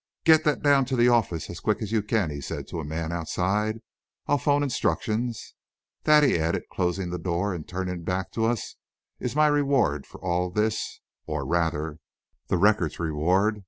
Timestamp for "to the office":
0.85-1.47